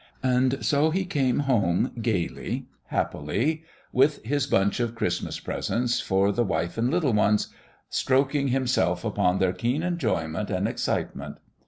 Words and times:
And 0.23 0.65
so 0.65 0.89
he 0.89 1.05
came 1.05 1.41
home 1.41 1.91
gaily, 2.01 2.65
happily, 2.85 3.61
with 3.93 4.25
his 4.25 4.47
bunch 4.47 4.79
of 4.79 4.95
Christmas 4.95 5.39
presents 5.39 5.99
"for 6.01 6.31
the 6.31 6.43
wife 6.43 6.75
and 6.75 6.89
little 6.89 7.13
ones," 7.13 7.49
stroking 7.87 8.47
himself 8.47 9.05
upon 9.05 9.37
their 9.37 9.53
keen 9.53 9.83
enjoyment 9.83 10.49
and 10.49 10.67
excitement. 10.67 11.37